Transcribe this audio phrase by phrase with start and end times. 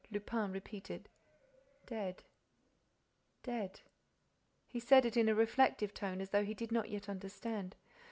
[0.09, 1.09] Lupin repeated:
[1.85, 3.81] "Dead—dead—"
[4.67, 7.75] He said it in a reflective tone, as though he did not yet understand.